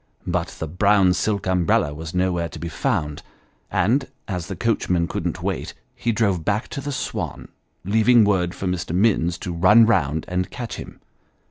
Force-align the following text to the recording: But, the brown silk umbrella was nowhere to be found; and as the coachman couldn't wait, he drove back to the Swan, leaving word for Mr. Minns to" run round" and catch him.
But, 0.25 0.47
the 0.57 0.65
brown 0.65 1.13
silk 1.13 1.45
umbrella 1.45 1.93
was 1.93 2.11
nowhere 2.11 2.49
to 2.49 2.57
be 2.57 2.69
found; 2.69 3.21
and 3.69 4.07
as 4.27 4.47
the 4.47 4.55
coachman 4.55 5.07
couldn't 5.07 5.43
wait, 5.43 5.75
he 5.95 6.11
drove 6.11 6.43
back 6.43 6.69
to 6.69 6.81
the 6.81 6.91
Swan, 6.91 7.49
leaving 7.85 8.23
word 8.23 8.55
for 8.55 8.65
Mr. 8.65 8.95
Minns 8.95 9.37
to" 9.37 9.53
run 9.53 9.85
round" 9.85 10.25
and 10.27 10.49
catch 10.49 10.77
him. 10.77 10.99